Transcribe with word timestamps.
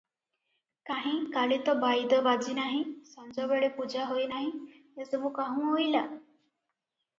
କାହିଁ, 0.89 1.11
କାଲି 1.35 1.59
ତ 1.67 1.75
ବାଇଦ 1.83 2.19
ବାଜି 2.29 2.57
ନାହିଁ, 2.61 2.81
ସଞ୍ଜବେଳେ 3.11 3.71
ପୂଜା 3.77 4.09
ହୋଇନାହିଁ, 4.15 4.51
ଏସବୁ 5.07 5.35
କାହୁଁ 5.39 5.71
ଅଇଲା? 5.79 6.05